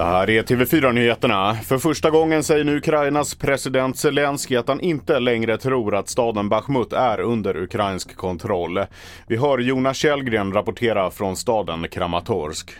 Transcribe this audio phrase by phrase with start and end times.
[0.00, 1.54] Det här är TV4-nyheterna.
[1.54, 6.48] För första gången säger nu Ukrainas president Zelensky att han inte längre tror att staden
[6.48, 8.80] Bachmut är under ukrainsk kontroll.
[9.26, 12.70] Vi hör Jonas Källgren rapportera från staden Kramatorsk.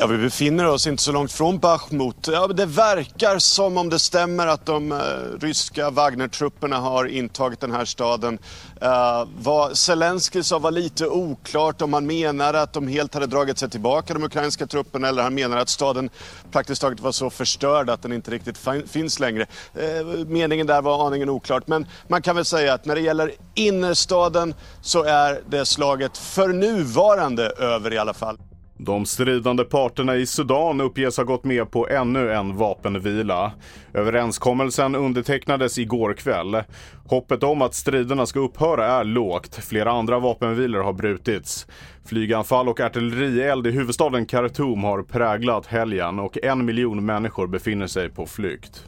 [0.00, 2.28] Ja, vi befinner oss inte så långt från Bachmut.
[2.32, 4.98] Ja, det verkar som om det stämmer att de uh,
[5.40, 8.38] ryska Wagnertrupperna har intagit den här staden.
[8.80, 13.26] Eh, uh, vad Zelensky sa var lite oklart om han menade att de helt hade
[13.26, 16.10] dragit sig tillbaka, de ukrainska trupperna, eller han menade att staden
[16.50, 19.46] praktiskt taget var så förstörd att den inte riktigt finns längre.
[19.76, 23.32] Uh, meningen där var aningen oklart, men man kan väl säga att när det gäller
[23.54, 28.38] innerstaden så är det slaget för nuvarande över i alla fall.
[28.80, 33.52] De stridande parterna i Sudan uppges ha gått med på ännu en vapenvila.
[33.94, 36.62] Överenskommelsen undertecknades igår kväll.
[37.04, 39.54] Hoppet om att striderna ska upphöra är lågt.
[39.54, 41.66] Flera andra vapenvilor har brutits.
[42.04, 48.08] Flyganfall och artillerield i huvudstaden Khartoum har präglat helgen och en miljon människor befinner sig
[48.08, 48.84] på flykt.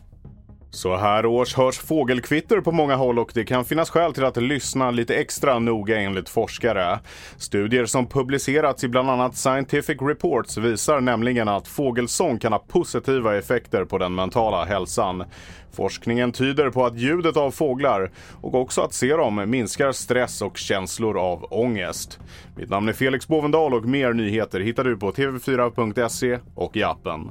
[0.72, 4.36] Så här års hörs fågelkvitter på många håll och det kan finnas skäl till att
[4.36, 6.98] lyssna lite extra noga enligt forskare.
[7.36, 13.38] Studier som publicerats i bland annat Scientific Reports visar nämligen att fågelsång kan ha positiva
[13.38, 15.24] effekter på den mentala hälsan.
[15.72, 18.10] Forskningen tyder på att ljudet av fåglar
[18.40, 22.18] och också att se dem minskar stress och känslor av ångest.
[22.56, 27.30] Mitt namn är Felix Bovendal och mer nyheter hittar du på tv4.se och i appen.